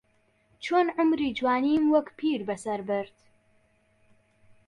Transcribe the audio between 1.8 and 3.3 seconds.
وەک پیربەسەر برد